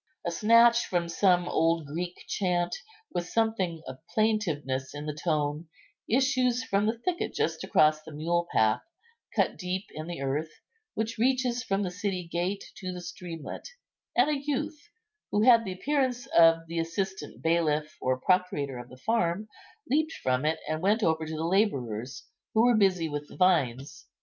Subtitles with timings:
[0.25, 2.75] A snatch from some old Greek chant,
[3.13, 5.67] with something of plaintiveness in the tone,
[6.09, 8.81] issues from the thicket just across the mule path,
[9.35, 10.49] cut deep in the earth,
[10.95, 13.67] which reaches from the city gate to the streamlet;
[14.15, 14.89] and a youth,
[15.29, 19.47] who had the appearance of the assistant bailiff or procurator of the farm,
[19.87, 22.23] leaped from it, and went over to the labourers,
[22.55, 24.07] who were busy with the vines.